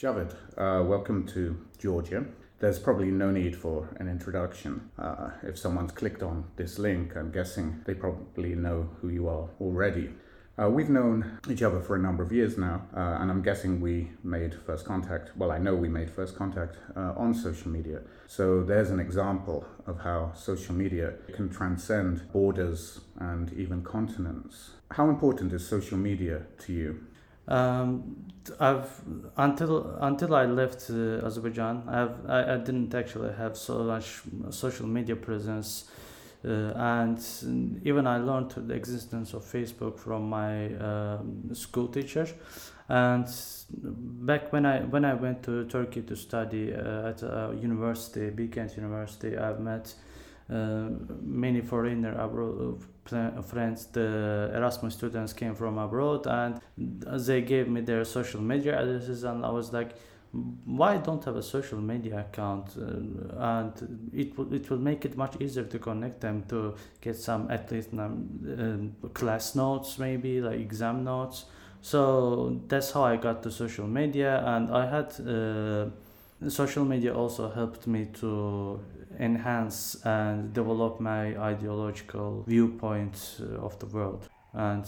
[0.00, 2.24] Cavid, uh, welcome to Georgia.
[2.60, 4.90] There's probably no need for an introduction.
[4.96, 9.48] Uh, if someone's clicked on this link, I'm guessing they probably know who you are
[9.60, 10.10] already.
[10.56, 13.80] Uh, we've known each other for a number of years now, uh, and I'm guessing
[13.80, 15.36] we made first contact.
[15.36, 18.02] Well, I know we made first contact uh, on social media.
[18.28, 24.70] So there's an example of how social media can transcend borders and even continents.
[24.92, 27.00] How important is social media to you?
[27.48, 28.28] Um,
[28.60, 28.88] I've
[29.36, 34.86] until until I left uh, Azerbaijan, I've I, I didn't actually have so much social
[34.86, 35.90] media presence,
[36.44, 41.18] uh, and even I learned the existence of Facebook from my uh,
[41.52, 42.26] school teacher,
[42.88, 43.26] and
[43.70, 48.76] back when I when I went to Turkey to study uh, at a university, Bilkent
[48.76, 49.94] University, I've met
[50.50, 50.88] uh,
[51.20, 58.04] many foreigner abroad friends, the Erasmus students came from abroad, and they gave me their
[58.04, 59.92] social media addresses, and I was like,
[60.32, 62.76] why don't have a social media account?
[62.76, 67.16] Uh, and it will it will make it much easier to connect them to get
[67.16, 71.46] some at least um, uh, class notes maybe like exam notes.
[71.80, 75.86] So that's how i got to social media and i had uh,
[76.48, 78.80] social media also helped me to
[79.18, 84.28] enhance and develop my ideological viewpoint uh, of the world.
[84.54, 84.84] And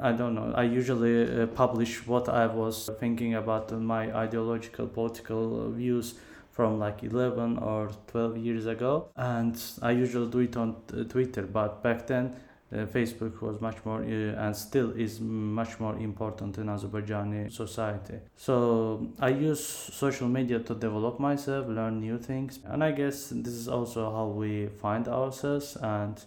[0.00, 5.70] i don't know i usually uh, publish what i was thinking about my ideological political
[5.70, 6.14] views
[6.50, 9.10] from like 11 or 12 years ago.
[9.14, 12.36] And i usually do it on uh, twitter but back then
[12.72, 18.18] uh, Facebook was much more uh, and still is much more important in Azerbaijani society.
[18.36, 23.54] So I use social media to develop myself, learn new things, and I guess this
[23.54, 25.76] is also how we find ourselves.
[25.76, 26.20] And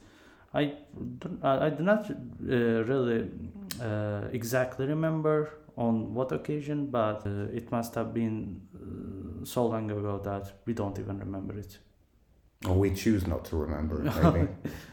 [0.54, 0.74] I
[1.20, 3.30] do, I do not uh, really
[3.82, 9.92] uh, exactly remember on what occasion, but uh, it must have been uh, so long
[9.92, 11.78] ago that we don't even remember it.
[12.66, 14.48] Or we choose not to remember it, maybe.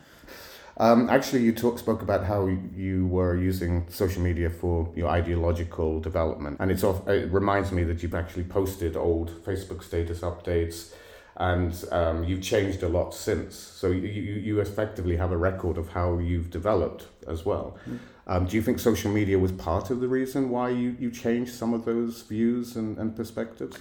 [0.79, 6.01] Um, actually, you talk, spoke about how you were using social media for your ideological
[6.01, 10.93] development, and it's off, it reminds me that you've actually posted old Facebook status updates,
[11.39, 13.55] and um, you've changed a lot since.
[13.55, 17.79] So you, you effectively have a record of how you've developed as well.
[17.89, 17.99] Mm.
[18.27, 21.55] Um, do you think social media was part of the reason why you, you changed
[21.55, 23.79] some of those views and, and perspectives?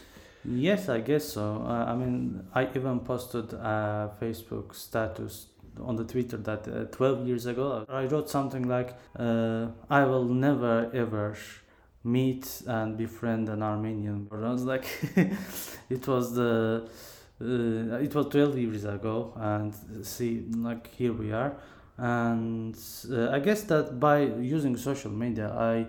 [0.48, 1.64] Yes, I guess so.
[1.66, 5.48] Uh, I mean, I even posted a Facebook status
[5.82, 10.26] on the Twitter that uh, 12 years ago I wrote something like uh, I will
[10.26, 11.36] never ever
[12.04, 14.28] meet and befriend an Armenian.
[14.32, 14.86] I was like,
[15.90, 16.88] it was the
[17.42, 21.58] uh, it was 12 years ago and see like here we are
[21.98, 22.78] and
[23.12, 25.88] uh, I guess that by using social media I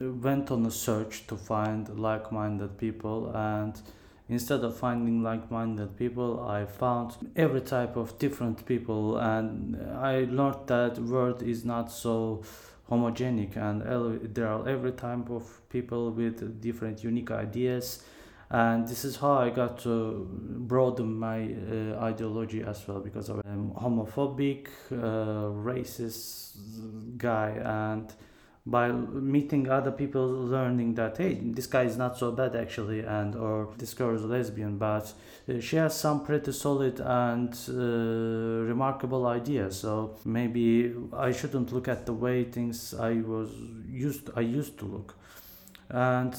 [0.00, 3.80] went on a search to find like-minded people and
[4.28, 9.18] instead of finding like-minded people i found every type of different people.
[9.18, 12.42] And i learned that world is not so
[12.90, 13.56] homogenic.
[13.56, 13.82] And
[14.34, 18.02] there are every type of people with different unique ideas.
[18.48, 23.72] And this is how i got to broaden my uh, ideology as well because i'm
[23.72, 26.56] homophobic uh, racist
[27.18, 27.50] guy.
[27.64, 28.12] And
[28.66, 33.36] by meeting other people learning that hey this guy is not so bad actually and
[33.36, 35.12] or this girl is lesbian but
[35.48, 39.78] uh, she has some pretty solid and uh, remarkable ideas.
[39.78, 43.50] So maybe i shouldn't look at the way things i was
[43.88, 45.14] used i used to look.
[45.88, 46.34] And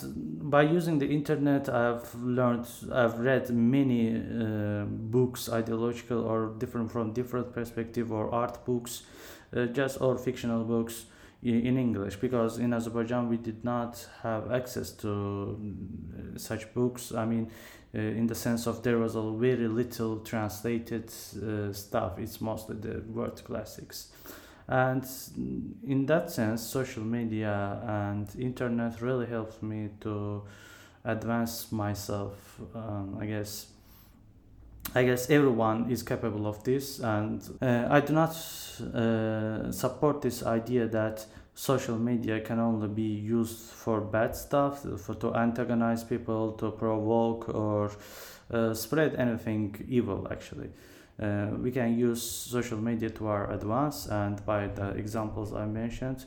[0.52, 7.14] by using the internet i've learned i've read many uh, books ideological or different from
[7.14, 9.04] different perspective or art books
[9.56, 11.06] uh, just or fictional books
[11.44, 15.60] in English because in Azerbaijan we did not have access to
[16.18, 17.14] uh, such books.
[17.14, 17.52] I mean,
[17.96, 21.12] uh, in the sense of there was a very little translated
[21.42, 22.18] uh, stuff.
[22.18, 24.12] It's mostly the word classics,
[24.68, 25.06] and
[25.86, 30.44] in that sense, social media and internet really helped me to
[31.06, 32.60] advance myself.
[32.74, 33.68] Um, I guess.
[34.96, 38.32] I guess everyone is capable of this, and uh, I do not
[38.96, 45.14] uh, support this idea that social media can only be used for bad stuff, for
[45.16, 47.92] to antagonize people, to provoke, or
[48.52, 50.28] uh, spread anything evil.
[50.32, 50.70] Actually,
[51.22, 56.26] uh, we can use social media to our advance, and by the examples I mentioned,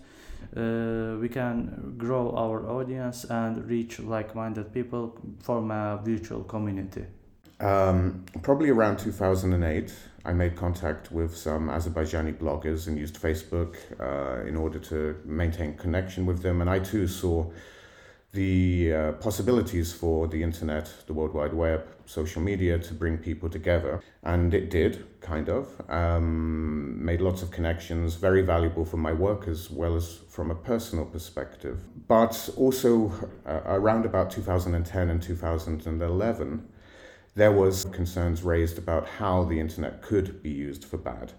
[0.57, 7.07] uh, we can grow our audience and reach like-minded people, form a virtual community.
[7.61, 9.93] Um, probably around 2008,
[10.25, 15.75] I made contact with some Azerbaijani bloggers and used Facebook uh, in order to maintain
[15.77, 16.61] connection with them.
[16.61, 17.47] And I too saw
[18.33, 23.49] the uh, possibilities for the internet, the World Wide Web, social media to bring people
[23.49, 24.01] together.
[24.23, 25.69] And it did, kind of.
[25.91, 30.55] Um, made lots of connections, very valuable for my work as well as from a
[30.55, 31.83] personal perspective.
[32.07, 33.13] But also
[33.47, 36.69] uh, around about 2010 and 2011,
[37.35, 41.33] there was concerns raised about how the internet could be used for bad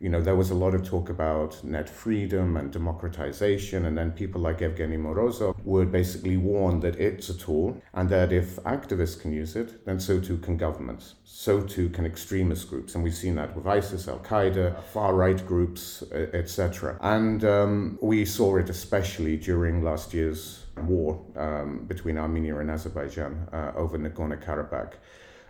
[0.00, 4.12] you know, there was a lot of talk about net freedom and democratization, and then
[4.12, 9.20] people like Evgeny Morozov would basically warn that it's a tool, and that if activists
[9.20, 13.14] can use it, then so too can governments, so too can extremist groups, and we've
[13.14, 16.96] seen that with ISIS, Al Qaeda, far right groups, etc.
[17.00, 23.48] And um, we saw it especially during last year's war um, between Armenia and Azerbaijan
[23.52, 24.92] uh, over Nagorno Karabakh.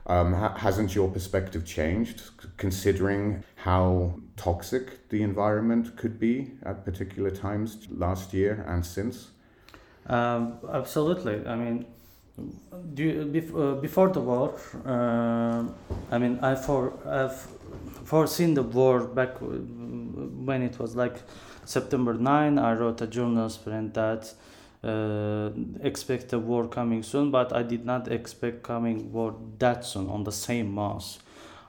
[0.09, 2.23] Um, ha- hasn't your perspective changed
[2.57, 9.29] considering how toxic the environment could be at particular times last year and since?
[10.07, 11.47] Um, absolutely.
[11.47, 11.85] I mean,
[12.95, 14.55] do, uh, before the war,
[14.87, 15.65] uh,
[16.11, 17.47] I mean, I for I've
[18.05, 21.23] foreseen the war back when it was like
[21.65, 22.59] September 9.
[22.59, 24.33] I wrote a journal sprint that
[24.85, 30.09] uh, expect a war coming soon, but I did not expect coming war that soon
[30.09, 31.19] on the same month.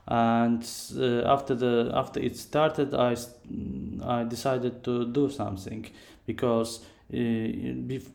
[0.07, 0.67] And
[0.97, 3.15] uh, after the after it started, I
[4.03, 5.85] I decided to do something
[6.25, 6.79] because
[7.13, 7.17] uh,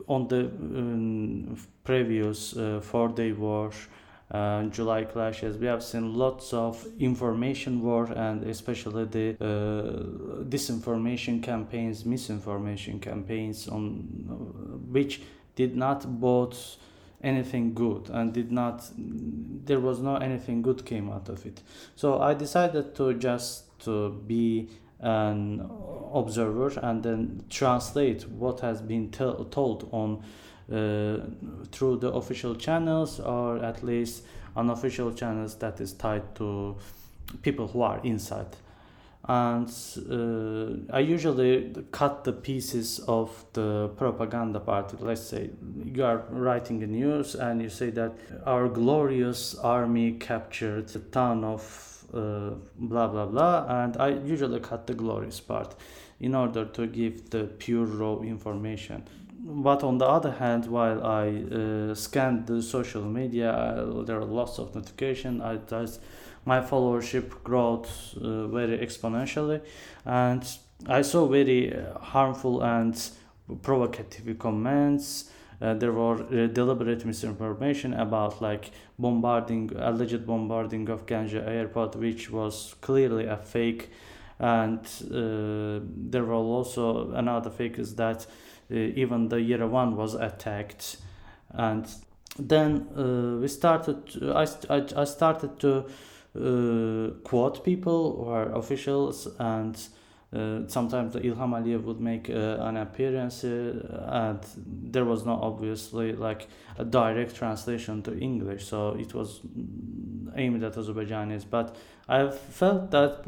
[0.08, 3.70] on the um, previous uh, four day war
[4.70, 5.56] July clashes.
[5.56, 13.68] We have seen lots of information war and especially the uh, disinformation campaigns, misinformation campaigns
[13.68, 13.84] on
[14.90, 15.22] which
[15.54, 16.76] did not both
[17.22, 21.62] anything good and did not there was no anything good came out of it
[21.96, 24.68] so i decided to just to be
[25.00, 25.66] an
[26.12, 30.22] observer and then translate what has been told on
[30.68, 34.24] through the official channels or at least
[34.56, 36.76] unofficial channels that is tied to
[37.42, 38.56] people who are inside
[39.26, 39.70] and
[40.10, 45.00] uh, I usually cut the pieces of the propaganda part.
[45.00, 45.48] Let's say
[45.82, 48.12] you are writing the news and you say that
[48.44, 54.86] our glorious army captured the town of uh, blah blah blah, and I usually cut
[54.86, 55.74] the glorious part
[56.20, 59.08] in order to give the pure raw information
[59.44, 64.24] but on the other hand, while I uh, scanned the social media, uh, there are
[64.24, 65.42] lots of notification.
[65.42, 66.00] I just
[66.46, 69.60] my followership growth uh, very exponentially,
[70.06, 70.42] and
[70.86, 72.98] I saw very uh, harmful and
[73.62, 75.30] provocative comments.
[75.60, 82.30] Uh, there were uh, deliberate misinformation about like bombarding, alleged bombarding of Ganja airport, which
[82.30, 83.90] was clearly a fake,
[84.38, 84.80] and
[85.10, 88.30] there were also another fake is that uh,
[88.70, 90.96] even the Yerevan was attacked,
[91.50, 91.86] and
[92.38, 93.96] then uh, we started.
[94.22, 95.84] I, I, I started to
[96.36, 99.76] uh, quote people or officials and.
[100.34, 106.12] Uh, sometimes Ilham Aliyev would make uh, an appearance, uh, and there was not obviously
[106.12, 109.42] like a direct translation to English, so it was
[110.34, 111.44] aimed at Azerbaijanis.
[111.48, 111.76] But
[112.08, 113.22] I felt that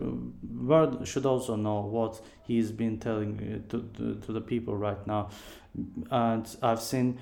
[0.52, 5.28] world should also know what he's been telling to, to, to the people right now,
[6.10, 7.20] and I've seen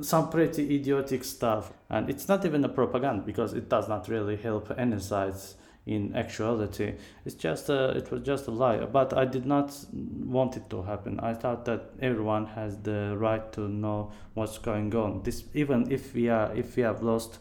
[0.00, 4.36] some pretty idiotic stuff, and it's not even a propaganda because it does not really
[4.36, 5.56] help any sides
[5.86, 6.94] in actuality.
[7.24, 8.78] It's just a, it was just a lie.
[8.84, 11.18] But I did not want it to happen.
[11.20, 15.22] I thought that everyone has the right to know what's going on.
[15.22, 17.38] This even if we are if we have lost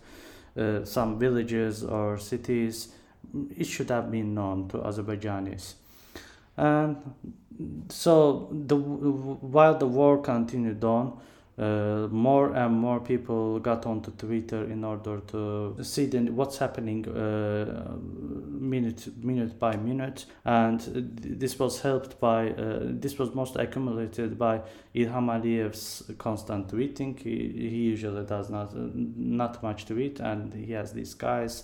[0.57, 2.89] uh, some villages or cities,
[3.55, 5.73] it should have been known to Azerbaijanis.
[6.57, 6.97] And
[7.89, 11.19] so the while the war continued on
[11.59, 17.05] uh, more and more people got onto Twitter in order to see the, what's happening
[17.09, 20.79] uh, minute minute by minute, and
[21.19, 24.61] this was helped by uh, this was most accumulated by
[24.95, 27.19] Ilham Aliyev's constant tweeting.
[27.19, 31.63] He, he usually does not not much tweet, and he has these guys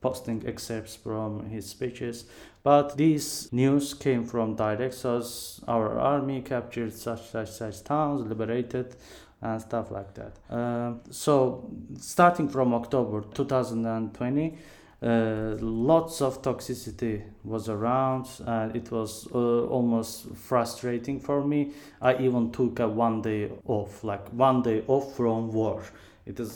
[0.00, 2.24] posting excerpts from his speeches.
[2.62, 5.60] But these news came from direct source.
[5.66, 8.96] Our army captured such such such towns, liberated
[9.40, 10.36] and stuff like that.
[10.50, 14.58] Uh, so starting from October 2020,
[15.00, 21.72] uh, lots of toxicity was around and it was uh, almost frustrating for me.
[22.02, 25.82] I even took a one day off, like one day off from war.
[26.28, 26.50] It is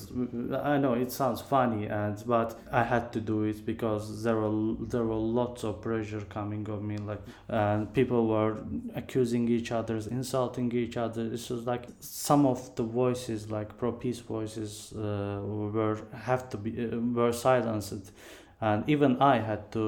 [0.72, 4.74] i know it sounds funny and but i had to do it because there were
[4.92, 8.58] there were lots of pressure coming on me like and people were
[8.94, 11.22] accusing each other insulting each other.
[11.22, 16.56] It was like some of the voices like pro peace voices uh, were have to
[16.56, 18.12] be uh, were silenced.
[18.60, 19.84] And even i had to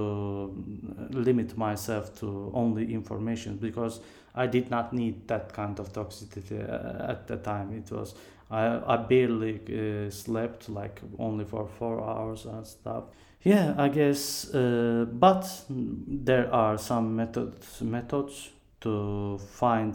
[1.11, 4.01] limit myself to only information because
[4.35, 7.73] i did not need that kind of toxicity uh, at the time.
[7.73, 8.15] It was
[8.55, 13.05] I, I barely uh, slept like only for four hours and stuff.
[13.43, 19.95] Yeah, I guess, uh, but there are some methods methods to find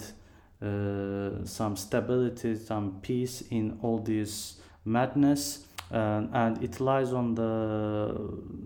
[0.61, 7.53] uh, some stability, some peace in all this madness, and it lies on the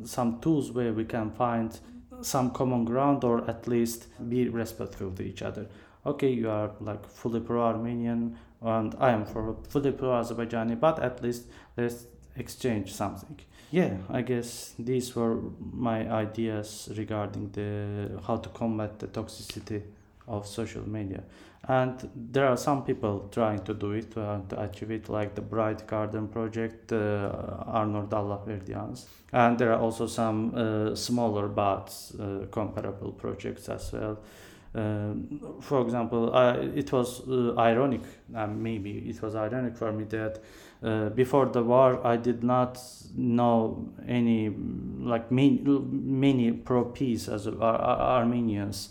[0.05, 1.79] some tools where we can find
[2.21, 5.67] some common ground or at least be respectful to each other.
[6.05, 11.46] Okay, you are like fully pro-Armenian and I am for fully pro-Azerbaijani, but at least
[11.77, 12.05] let's
[12.36, 13.39] exchange something.
[13.72, 19.82] Yeah, I guess these were my ideas regarding the how to combat the toxicity
[20.27, 21.24] of social media.
[21.67, 25.41] And there are some people trying to do it uh, to achieve it, like the
[25.41, 27.32] Bright Garden project, uh,
[27.65, 29.05] Arnold Allahverdians.
[29.32, 34.20] And there are also some uh, smaller but uh, comparable projects as well.
[34.75, 36.35] Um, for example,
[36.75, 38.01] it was uh, ironic,
[38.35, 40.39] uh, maybe it was ironic for me that
[40.83, 42.81] uh, before the war I did not
[43.15, 48.89] know any like many, many pro peace as Ar- Armenians,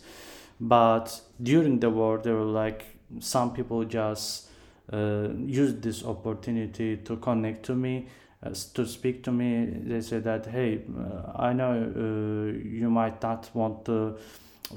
[0.60, 2.84] but during the war there were like
[3.18, 4.48] some people just
[4.92, 8.06] uh, used this opportunity to connect to me.
[8.44, 11.74] Uh, to speak to me, they said that, hey, uh, I know
[12.64, 14.16] you might not want to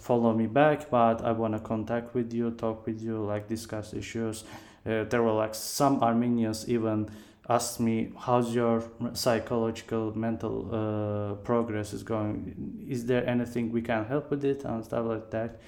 [0.02, 3.94] follow me back but i want to contact with you talk with you like discuss
[3.94, 4.44] issues.
[4.86, 7.10] Uh, there were like some armenians even
[7.50, 8.84] asked me how's your
[9.14, 12.86] psychological mental uh, progress is going?
[12.88, 14.64] Is there anything we can help with it?
[14.64, 15.60] and stuff like that.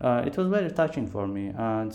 [0.00, 1.92] Uh, it was very touching for me and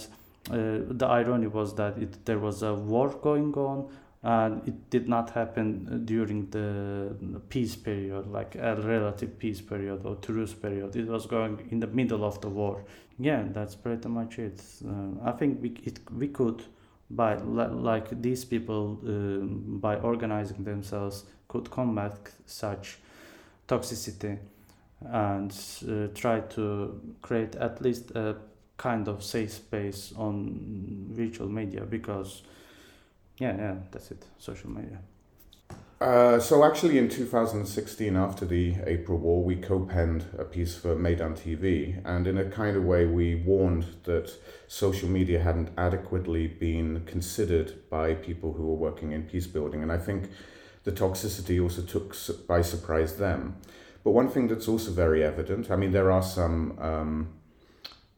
[0.52, 3.90] uh, the irony was that it, there was a war going on
[4.24, 7.16] and it did not happen during the
[7.50, 10.96] peace period like a relative peace period or truce period.
[10.96, 12.84] It was going in the middle of the war.
[13.20, 14.62] Yeah that's pretty much it.
[14.86, 16.64] Uh, i think we, it, we could
[17.10, 19.46] by like these people uh,
[19.80, 22.98] by organizing themselves could combat such
[23.68, 24.38] toxicity
[25.06, 25.52] and
[25.88, 28.36] uh, try to create at least a
[28.78, 32.44] kind of safe space on virtual media because
[33.40, 34.26] yeah, yeah, that's it.
[34.38, 35.00] Social media.
[36.00, 41.36] Uh, so actually, in 2016, after the April War, we co-penned a piece for Meydan
[41.36, 44.32] TV, and in a kind of way, we warned that
[44.68, 49.92] social media hadn't adequately been considered by people who were working in peace building, and
[49.92, 50.30] I think
[50.84, 52.16] the toxicity also took
[52.48, 53.56] by surprise them.
[54.04, 57.34] But one thing that's also very evident, I mean, there are some um,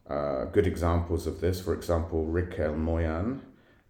[0.09, 1.61] uh, good examples of this.
[1.61, 3.39] For example, Rick Elmoyan,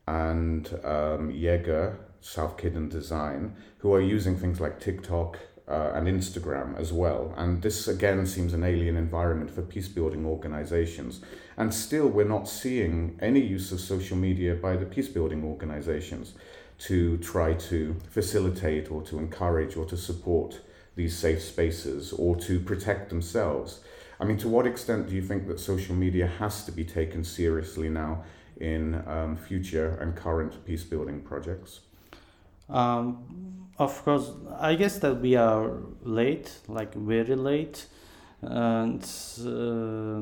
[0.09, 5.37] and um, Jaeger, South Kidden Design, who are using things like TikTok
[5.67, 7.31] uh, and Instagram as well.
[7.37, 11.21] And this again seems an alien environment for peace building organizations.
[11.57, 16.33] And still, we're not seeing any use of social media by the peace building organizations
[16.79, 20.59] to try to facilitate or to encourage or to support
[20.95, 23.81] these safe spaces or to protect themselves.
[24.19, 27.23] I mean, to what extent do you think that social media has to be taken
[27.23, 28.23] seriously now
[28.59, 31.81] in um, future and current peace building projects?
[32.69, 35.71] Um, of course, I guess that we are
[36.03, 37.87] late, like very late,
[38.41, 40.21] and uh,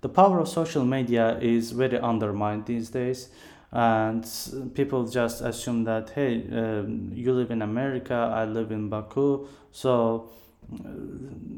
[0.00, 3.28] the power of social media is very undermined these days.
[3.72, 4.24] And
[4.74, 10.30] people just assume that, hey, um, you live in America, I live in Baku, so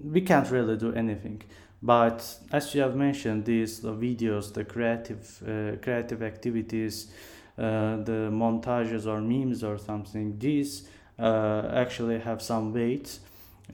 [0.05, 1.43] we can't really do anything.
[1.83, 7.11] But as you have mentioned, these the videos, the creative uh, creative activities,
[7.59, 13.19] uh, the montages or memes or something, these uh, actually have some weight,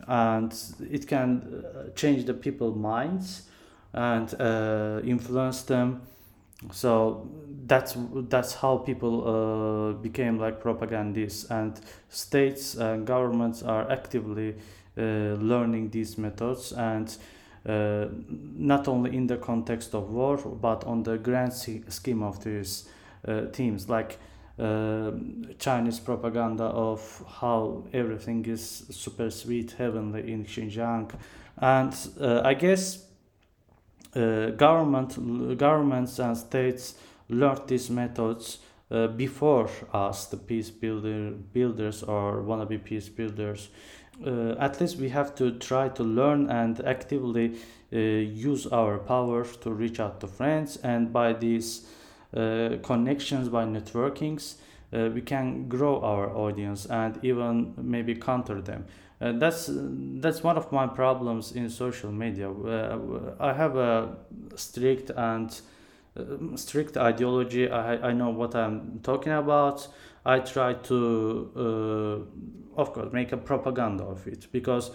[0.09, 0.53] and
[0.91, 3.49] it can uh, change the people's minds
[3.93, 6.03] and uh, influence them.
[6.71, 7.29] So
[7.67, 7.97] that's
[8.29, 14.55] that's how people uh, became like propagandists, and states and governments are actively
[14.97, 17.17] learning these methods and
[17.67, 18.07] uh,
[18.57, 22.89] not only in the context of war but on the grand scheme of these
[23.27, 24.19] uh, themes like
[24.59, 25.13] uh,
[25.59, 31.11] Chinese propaganda of how everything is super sweet, heavenly in Xinjiang,
[31.57, 33.07] and uh, I guess
[34.15, 36.97] uh, government governments and states
[37.29, 38.59] learned these methods
[38.91, 43.71] uh, before us, the peace builder builders or wannabe peace builders.
[44.25, 47.57] Uh, at least we have to try to learn and actively
[47.93, 51.87] uh, use our power to reach out to friends, and by these
[52.37, 54.57] uh, connections, by networkings,
[54.93, 58.85] uh, we can grow our audience and even maybe counter them.
[59.21, 59.71] Uh, that's
[60.21, 62.51] that's one of my problems in social media.
[62.51, 64.17] Uh, I have a
[64.57, 65.61] strict and
[66.57, 67.71] strict ideology.
[67.71, 69.89] I, I know what I'm talking about.
[70.25, 72.27] I try to,
[72.77, 74.91] of course, make a propaganda of it because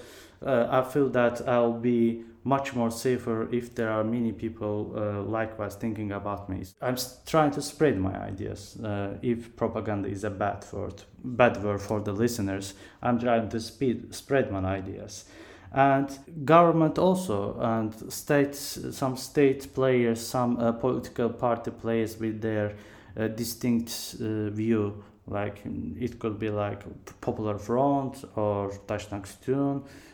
[0.46, 5.22] uh, I feel that I'll be much more safer if there are many people uh,
[5.22, 6.64] likewise thinking about me.
[6.82, 8.78] I'm trying to spread my ideas.
[8.78, 13.60] Uh, if propaganda is a bad word, bad word for the listeners, I'm trying to
[13.60, 15.26] speed, spread my ideas.
[15.74, 22.78] And government also, and states, some state players, some uh, political party players with their
[23.18, 25.62] uh, distinct uh, view like
[26.00, 26.84] it could be like
[27.22, 29.28] Popular Front or Dashnak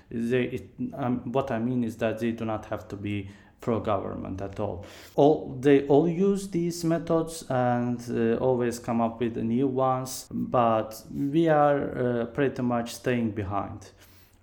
[0.09, 3.29] they it, um, what I mean is that they do not have to be
[3.61, 4.85] pro-government at all.
[5.15, 11.01] All they all use these methods and uh, always come up with new ones, but
[11.11, 13.89] we are uh, pretty much staying behind,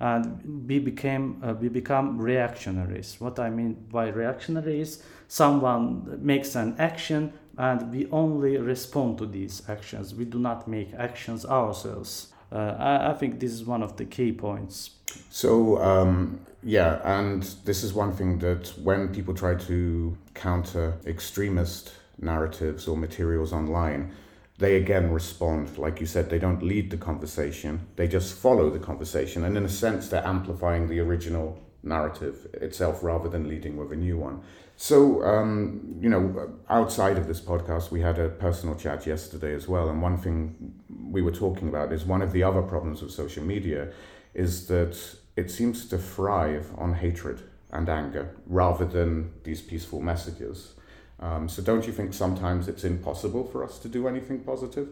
[0.00, 3.20] and we became uh, we become reactionaries.
[3.20, 9.62] What I mean by reactionaries, someone makes an action and we only respond to these
[9.68, 10.14] actions.
[10.14, 12.32] We do not make actions ourselves.
[12.50, 14.92] Uh, I, I think this is one of the key points.
[15.28, 21.92] So, um, yeah, and this is one thing that when people try to counter extremist
[22.18, 24.14] narratives or materials online,
[24.56, 25.76] they again respond.
[25.76, 29.44] Like you said, they don't lead the conversation, they just follow the conversation.
[29.44, 33.96] And in a sense, they're amplifying the original narrative itself rather than leading with a
[33.96, 34.40] new one.
[34.82, 39.68] So, um, you know, outside of this podcast, we had a personal chat yesterday as
[39.68, 39.90] well.
[39.90, 40.72] And one thing
[41.10, 43.92] we were talking about is one of the other problems with social media
[44.32, 44.96] is that
[45.36, 50.72] it seems to thrive on hatred and anger rather than these peaceful messages.
[51.20, 54.88] Um, so, don't you think sometimes it's impossible for us to do anything positive?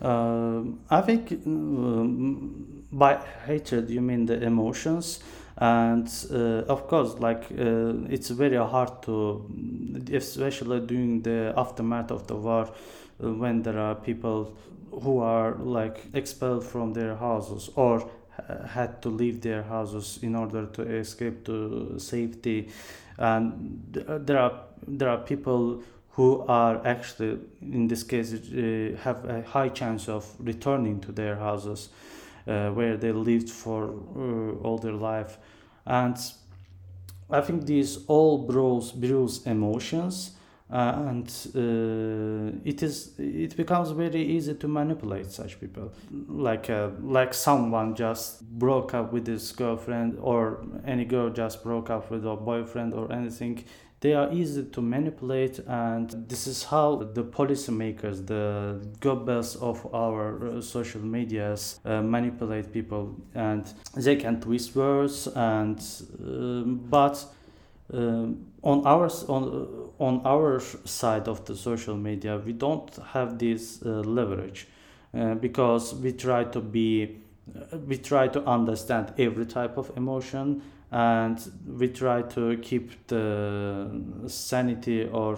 [0.00, 5.20] Uh, I think um, by hatred you mean the emotions,
[5.56, 9.48] and uh, of course, like uh, it's very hard to,
[10.12, 12.68] especially during the aftermath of the war,
[13.22, 14.56] uh, when there are people
[14.90, 18.08] who are like expelled from their houses or
[18.66, 22.68] had to leave their houses in order to escape to safety.
[23.16, 29.42] And there are there are people who are actually in this case uh, have a
[29.42, 31.90] high chance of returning to their houses
[32.44, 35.38] where they lived for uh, all their life.
[35.86, 36.16] And
[37.30, 40.34] i think these all brews, bruise emotions
[40.70, 45.92] uh, and uh, it is it becomes very easy to manipulate such people.
[46.10, 51.90] Like uh, like someone just broke up with his girlfriend or any girl just broke
[51.90, 53.62] up with a boyfriend or anything
[54.04, 60.46] they are easy to manipulate and this is how the policymakers the Goebbels of our
[60.46, 63.16] uh, social medias uh, manipulate people.
[63.34, 63.64] And
[63.96, 65.82] they can twist words and
[66.22, 67.24] um, but
[67.94, 73.80] um, on our on on our side of the social media we don't have this
[73.86, 74.68] uh, leverage
[75.14, 77.22] uh, because we try to be
[77.56, 80.60] uh, we try to understand every type of emotion
[80.94, 85.36] and we try to keep the sanity or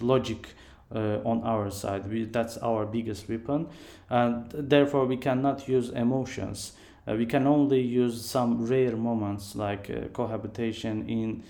[0.00, 0.46] logic
[0.94, 2.08] uh, on our side.
[2.08, 3.66] We, that's our biggest weapon.
[4.08, 6.74] And therefore we cannot use emotions.
[7.08, 11.42] Uh, we can only use some rare moments like uh, cohabitation in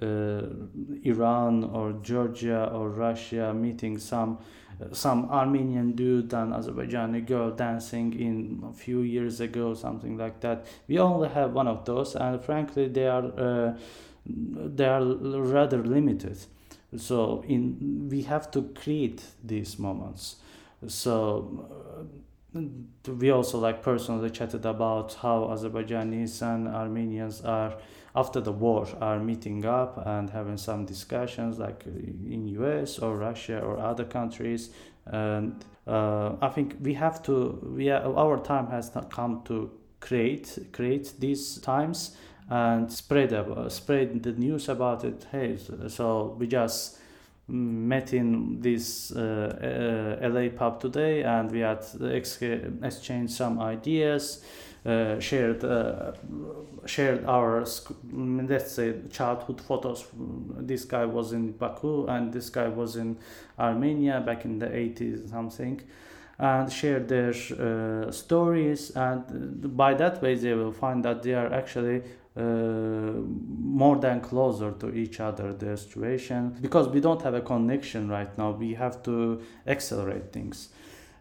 [0.00, 0.46] uh,
[1.02, 4.38] Iran or Georgia or Russia meeting some
[4.92, 10.66] some Armenian dude and Azerbaijani girl dancing in a few years ago, something like that.
[10.88, 13.78] We only have one of those, and frankly, they are uh,
[14.26, 16.38] they are rather limited.
[16.96, 20.36] So in we have to create these moments.
[20.86, 21.66] So.
[21.70, 22.04] Uh,
[23.06, 27.74] we also like personally chatted about how Azerbaijanis and Armenians are
[28.14, 33.60] after the war are meeting up and having some discussions like in US or Russia
[33.60, 34.70] or other countries
[35.06, 39.70] and uh, I think we have to we are, our time has not come to
[40.00, 42.16] create create these times
[42.48, 46.98] and spread uh, spread the news about it hey so we just
[47.50, 54.42] met in this uh, uh, LA pub today, and we had ex- exchanged some ideas.
[54.84, 56.12] Uh, shared uh,
[56.86, 57.66] shared our
[58.12, 60.06] let's say childhood photos.
[60.56, 63.18] This guy was in Baku and this guy was in
[63.58, 65.82] Armenia back in the 80s something
[66.38, 68.90] and share their uh, stories.
[68.96, 72.02] And by that way they will find that they are actually
[72.34, 76.56] uh, more than closer to each other their situation.
[76.58, 80.70] Because we don't have a connection right now we have to accelerate things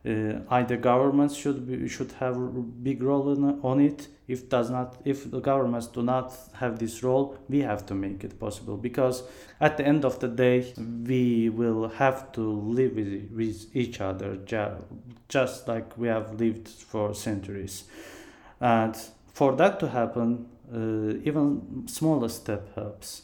[0.06, 4.08] either governments should be, should have a big role in, on it.
[4.28, 8.24] If does not if the governments do not have this role we have to make
[8.24, 8.78] it possible.
[8.78, 9.24] Because
[9.60, 14.38] at the end of the day we will have to live with, with each other
[15.28, 17.86] just like we have lived for centuries.
[18.62, 18.96] And
[19.34, 23.24] for that to happen uh, even smaller step helps.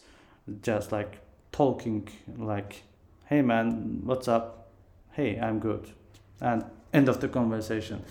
[0.61, 1.19] Just like
[1.51, 2.81] talking like
[3.25, 4.71] hey man what's up?
[5.11, 5.93] Hey i'm good
[6.41, 8.04] and end of the conversation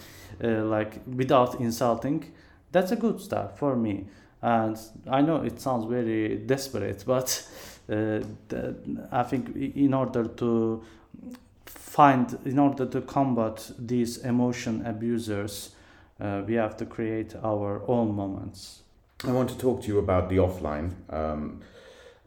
[0.42, 2.32] uh, like without insulting.
[2.72, 4.06] That's a good start for me.
[4.42, 4.78] And
[5.10, 7.46] i know it sounds very desperate but
[7.90, 8.20] uh,
[9.10, 10.82] i think in order to
[11.64, 15.74] find in order to combat these emotion abusers
[16.20, 18.82] uh, we have to create our own moments.
[19.24, 20.92] I want to talk to you about the offline.
[21.10, 21.60] Um,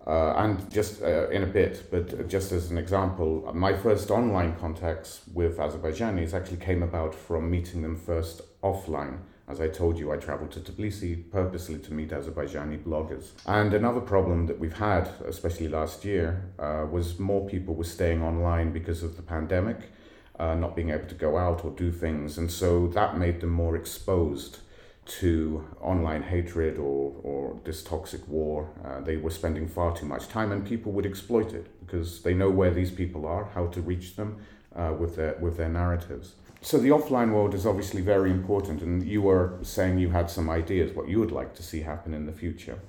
[0.07, 4.55] uh, and just uh, in a bit, but just as an example, my first online
[4.55, 9.19] contacts with Azerbaijanis actually came about from meeting them first offline.
[9.49, 13.31] As I told you, I traveled to Tbilisi purposely to meet Azerbaijani bloggers.
[13.45, 18.23] And another problem that we've had, especially last year, uh, was more people were staying
[18.23, 19.91] online because of the pandemic,
[20.39, 22.37] uh, not being able to go out or do things.
[22.37, 24.59] And so that made them more exposed
[25.07, 28.69] to online hatred or, or this toxic war.
[28.83, 32.33] Uh, they were spending far too much time, and people would exploit it because they
[32.33, 34.37] know where these people are, how to reach them
[34.75, 36.35] uh, with their with their narratives.
[36.61, 40.49] So the offline world is obviously very important, and you were saying you had some
[40.49, 42.79] ideas what you would like to see happen in the future.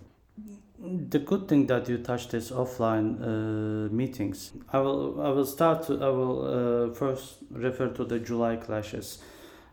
[0.81, 4.53] The good thing that you touched is offline uh, meetings.
[4.73, 5.91] I will I will start.
[5.91, 9.19] I will uh, first refer to the July clashes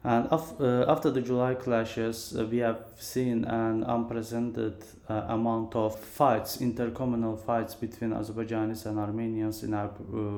[0.06, 5.76] and af- uh, after the July clashes, uh, we have seen an unprecedented uh, amount
[5.76, 9.90] of fights, intercommunal fights between Azerbaijanis and Armenians in uh,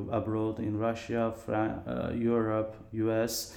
[0.09, 3.53] abroad, in Russia, Fran- uh, Europe, US.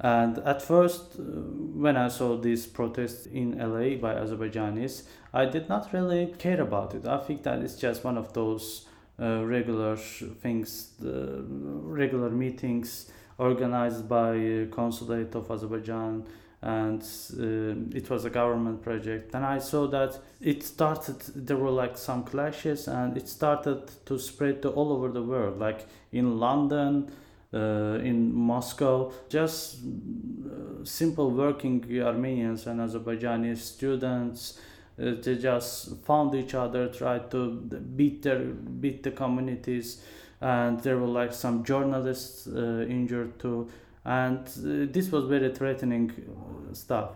[0.00, 5.02] And at first, uh, when I saw these protests in LA by Azerbaijanis,
[5.34, 7.06] I did not really care about it.
[7.06, 8.86] I think that it's just one of those
[9.18, 13.10] regular things, the regular meetings
[13.40, 16.24] organized by consulate of Azerbaijan
[16.62, 19.34] and uh, it was a government project.
[19.34, 24.18] And i saw that it started there were like some clashes and it started to
[24.18, 27.10] spread to all over the world like in london
[27.52, 29.10] uh, in moscow.
[29.28, 34.58] Just uh, simple working armenians and azerbaijani students
[35.00, 37.52] uh, they just found each other tried to
[37.96, 40.02] beat their beat the communities
[40.40, 43.68] and there were like some journalists uh, injured too.
[44.04, 47.10] And uh, this was very threatening uh, stuff.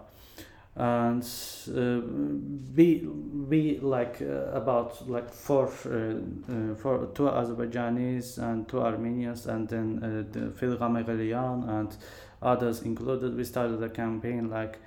[0.76, 2.00] And uh,
[2.76, 3.06] we
[3.48, 10.50] we like about like four for two Azerbaijanis and two Armenians and then uh, the
[10.50, 11.96] Phil and
[12.42, 13.36] others included.
[13.36, 14.80] We started a campaign like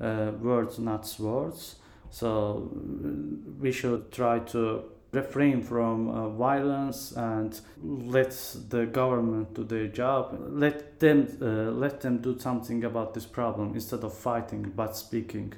[0.00, 1.76] words not swords.
[2.10, 2.70] So
[3.60, 8.30] we should try to refrain from uh, violence and let
[8.68, 10.36] the government do their job.
[10.50, 15.54] Let them uh, let them do something about this problem instead of fighting but speaking.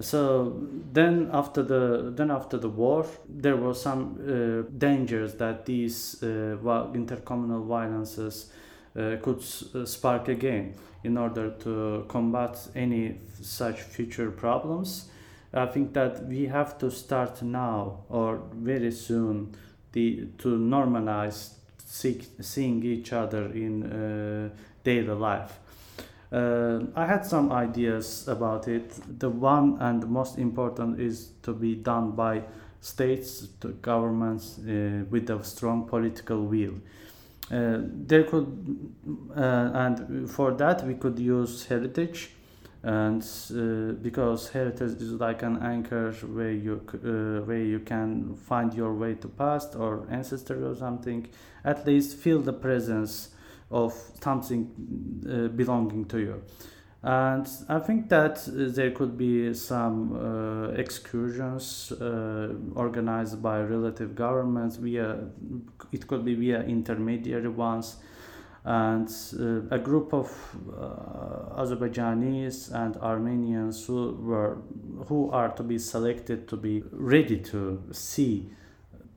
[0.00, 0.56] So
[0.92, 6.56] then after the then after the war there were some uh, dangers that these uh,
[6.94, 8.50] intercommunal violences
[8.96, 9.42] uh, could
[9.74, 15.10] uh, spark again in order to combat any such future problems
[15.54, 19.54] I think that we have to start now or very soon
[19.92, 24.48] the, to normalize see, seeing each other in uh,
[24.82, 25.58] daily life.
[26.32, 28.92] Uh, I had some ideas about it.
[29.20, 32.42] The one and most important is to be done by
[32.80, 36.74] states, to governments uh, with a strong political will.
[37.50, 38.46] Uh, there could,
[39.36, 42.30] uh, and for that we could use heritage
[42.84, 48.74] and uh, because heritage is like an anchor where you uh, where you can find
[48.74, 51.26] your way to past or ancestry or something
[51.64, 53.30] at least feel the presence
[53.70, 54.70] of something
[55.26, 56.42] uh, belonging to you.
[57.02, 64.76] And I think that there could be some uh, excursions uh, organized by relative governments
[64.76, 65.18] via,
[65.92, 67.96] it could be via intermediary ones,
[68.64, 70.30] and uh, a group of
[70.72, 74.56] uh, Azerbaijanis and Armenians who were
[75.06, 78.50] who are to be selected to be ready to see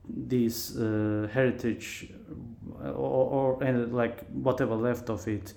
[0.06, 2.12] this uh, heritage
[2.80, 5.54] or, or, or like whatever left of it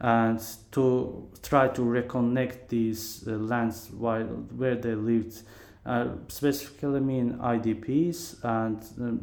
[0.00, 0.40] and
[0.72, 5.42] to try to reconnect these uh, lands while where they lived.
[5.90, 9.20] Uh, specifically mean IDPs and um,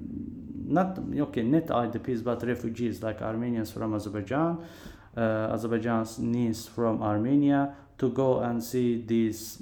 [0.65, 4.58] not okay not IDPs but refugees like Armenians from Azerbaijan,
[5.15, 9.60] uh, Azerbaijanis from Armenia to go and see this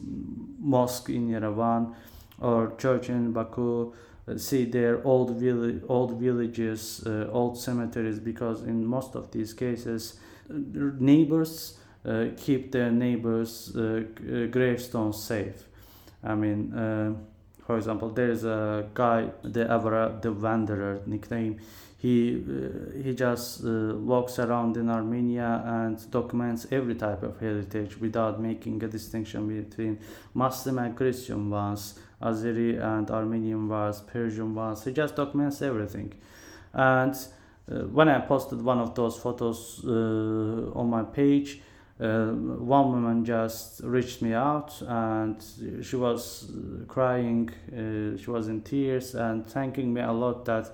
[0.59, 1.93] mosque in Yerevan
[2.41, 3.93] or church in Baku,
[4.27, 9.53] uh, see their old vill- old villages, uh, old cemeteries because in most of these
[9.53, 13.71] cases neighbors uh, keep their neighbors'
[14.49, 15.65] gravestones safe.
[16.25, 16.73] I mean,
[17.65, 21.59] for example, there's a guy, the Avara, the Wanderer nickname.
[21.97, 27.97] He uh, he just uh, walks around in Armenia and documents every type of heritage
[27.97, 29.97] without making a distinction between
[30.35, 34.83] Muslim and Christian ones, Azeri and Armenian ones, Persian ones.
[34.83, 36.13] He just documents everything,
[36.73, 37.15] and
[37.71, 41.61] uh, when I posted one of those photos uh, on my page,
[41.99, 45.41] uh, one woman just reached me out and
[45.81, 46.51] she was
[46.87, 50.71] crying, she was in tears and thanking me a lot that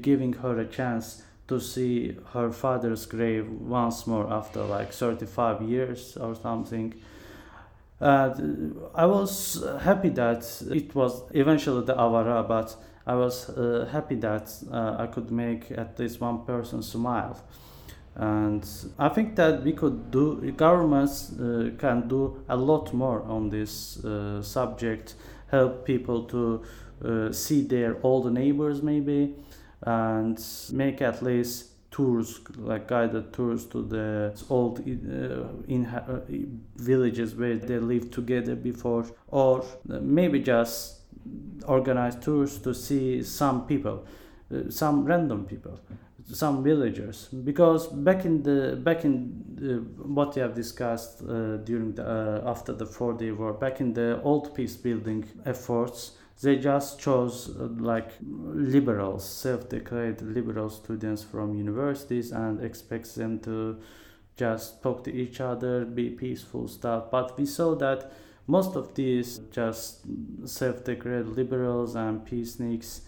[0.00, 6.16] giving her a chance to see her father's grave once more after like 35 years
[6.16, 6.94] or something.
[8.00, 8.34] Uh,
[8.94, 14.50] I was happy that it was eventually the Avara, but I was uh, happy that
[14.70, 17.38] uh, I could make at least one person smile.
[18.16, 18.64] And
[18.98, 24.04] I think that we could do, governments uh, can do a lot more on this
[24.04, 25.14] uh, subject,
[25.50, 26.62] help people to
[27.04, 29.34] uh, see their old neighbors maybe,
[29.82, 30.40] and
[30.72, 36.20] make at least tours, like guided tours to the old uh, in uh,
[36.76, 41.00] villages where they lived together before, or maybe just
[41.66, 44.04] organize tours to see some people,
[44.52, 45.78] uh, some random people,
[46.32, 47.28] some villagers.
[47.28, 52.50] Because back in the back in the, what you have discussed uh, during the uh,
[52.50, 57.50] after the four day war, back in the old peace building efforts, they just chose
[57.50, 63.78] uh, like liberals, self-declared liberal students from universities, and expects them to
[64.36, 67.10] just talk to each other, be peaceful stuff.
[67.10, 68.12] But we saw that
[68.46, 70.00] most of these just
[70.44, 73.02] self-declared liberals and peaceniks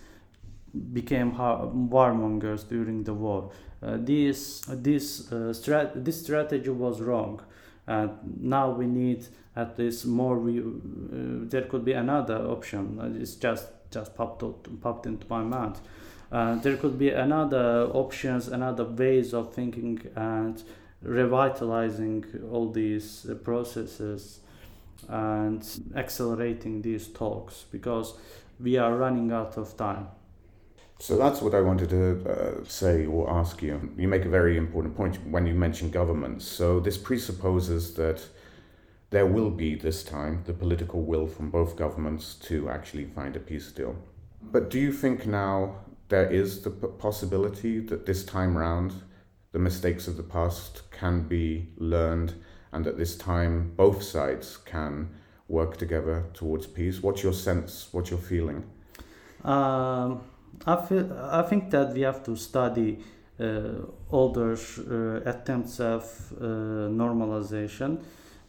[0.93, 3.51] became warmongers during the war.
[3.83, 7.41] Uh, this this uh, strat- this strategy was wrong,
[7.87, 8.11] and
[8.41, 10.39] now we need at least more.
[10.39, 12.99] Re- uh, there could be another option.
[13.01, 15.77] Uh, it's just just popped out, popped into my mind.
[16.33, 20.63] Uh, there could be another options, another ways of thinking and
[21.03, 24.41] revitalizing all these uh, processes
[25.09, 28.15] and accelerating these talks because
[28.59, 30.09] we are running out of time.
[30.99, 33.93] So that's what I wanted to uh, say or ask you.
[33.97, 36.47] You make a very important point when you mention governments.
[36.47, 38.23] So this presupposes that
[39.11, 43.41] there will be this time the political will from both governments to actually find a
[43.41, 43.95] peace deal.
[44.43, 45.77] But do you think now
[46.09, 48.95] there is the possibility that this time round
[49.53, 52.35] the mistakes of the past can be learned
[52.73, 55.09] and at this time both sides can
[55.49, 57.03] work together towards peace.
[57.03, 57.89] What's your sense?
[57.93, 58.65] What's your feeling?
[59.45, 60.23] Um,
[60.67, 62.99] I feel I think that we have to study
[63.39, 66.05] uh, older uh, attempts of
[66.41, 66.45] uh,
[66.89, 67.99] normalization.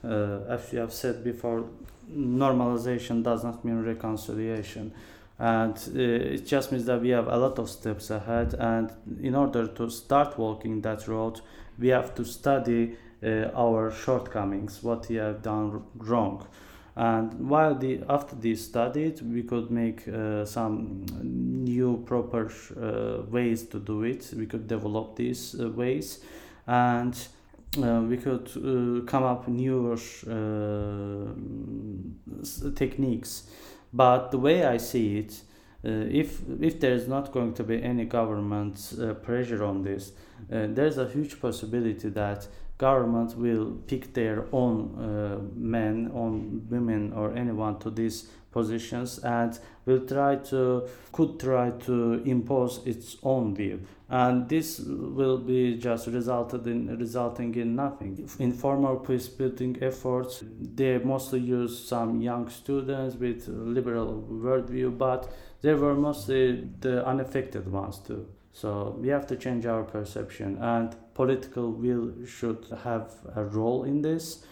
[0.04, 1.65] Uh, as you have said before,
[2.12, 4.93] normalization does not mean reconciliation
[5.39, 8.91] and uh, it just means that we have a lot of steps ahead and
[9.22, 11.41] in order to start walking that road
[11.78, 16.46] we have to study uh, our shortcomings, what we have done wrong.
[16.96, 21.06] And while the after this studied, we could make uh, some
[21.67, 24.34] new proper uh, ways to do it.
[24.36, 26.19] We could develop these uh, ways,
[26.65, 27.15] and
[27.77, 29.97] uh, we could uh, come up newer
[32.75, 33.43] techniques.
[33.93, 35.41] But the way I see it,
[35.84, 40.12] if if there is not going to be any government pressure on this,
[40.49, 47.36] there's a huge possibility that government will pick their own uh, men, own women, or
[47.36, 53.80] anyone to these positions and will try to could try to impose its own view.
[54.10, 58.30] And this will be just resulted in resulting in nothing.
[58.39, 60.43] In formal peace building efforts
[60.80, 67.71] they mostly use some young students with liberal worldview but they were mostly the unaffected
[67.71, 68.28] ones too.
[68.54, 74.02] So we have to change our perception and political will should have a role in
[74.02, 74.43] this.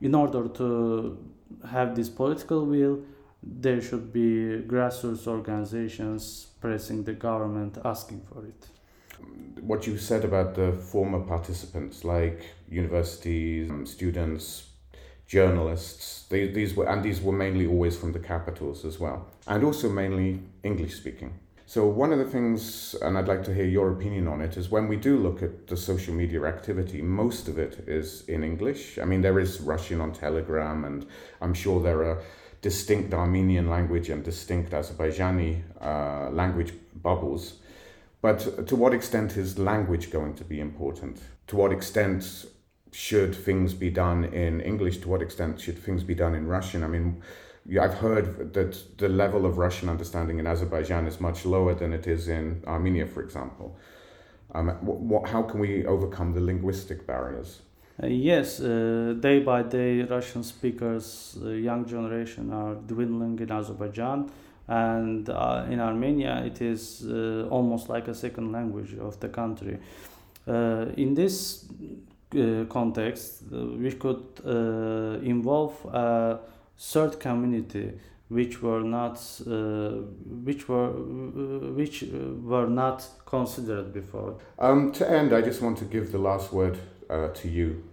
[0.00, 1.18] In order to
[1.68, 3.00] have this political will
[3.42, 8.66] there should be grassroots organizations pressing the government asking for it.
[9.60, 14.64] What you said about the former participants like universities um, students
[15.26, 19.62] journalists they, these were and these were mainly always from the capitals as well and
[19.62, 21.32] also mainly english speaking.
[21.66, 24.70] So one of the things and i'd like to hear your opinion on it is
[24.70, 28.98] when we do look at the social media activity most of it is in english.
[28.98, 31.06] I mean there is russian on telegram and
[31.40, 32.22] i'm sure there are
[32.60, 37.54] distinct Armenian language and distinct Azerbaijani uh, language bubbles.
[38.20, 41.20] But to what extent is language going to be important?
[41.48, 42.46] To what extent
[42.90, 44.98] should things be done in English?
[44.98, 46.82] To what extent should things be done in Russian?
[46.82, 47.22] I mean,
[47.80, 52.06] I've heard that the level of Russian understanding in Azerbaijan is much lower than it
[52.06, 53.78] is in Armenia, for example.
[54.54, 57.60] Um, what, how can we overcome the linguistic barriers?
[58.00, 64.30] Uh, yes, uh, day by day, Russian speakers, uh, young generation, are dwindling in Azerbaijan,
[64.68, 69.78] and uh, in Armenia, it is uh, almost like a second language of the country.
[70.46, 71.66] Uh, in this
[72.68, 74.22] context, we could
[75.24, 76.38] involve a
[76.78, 77.92] third community
[78.28, 79.18] which were not
[80.44, 80.90] which were
[81.74, 82.04] which
[82.44, 84.36] were not considered before.
[84.58, 87.87] Um, to end, I just want to give the last word to you.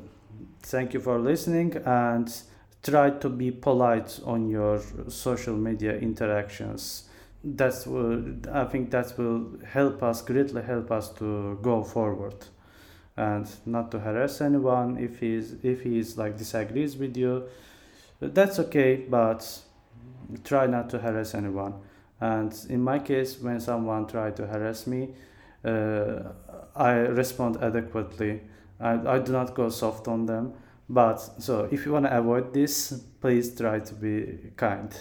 [0.66, 2.34] Thank you for listening and
[2.82, 7.04] try to be polite on your social media interactions.
[7.44, 12.48] That's I think that will help us greatly help us to go forward.
[13.16, 17.44] And not to harass anyone if he's if he's like disagrees with you.
[18.20, 19.48] That's okay but
[20.44, 21.76] try not to harass anyone.
[22.20, 25.10] And in my case when someone tried to harass me
[25.64, 26.32] uh,
[26.76, 28.42] i respond adequately
[28.80, 30.54] I, I do not go soft on them.
[30.88, 34.96] But so if you want to avoid this, please try to be kind.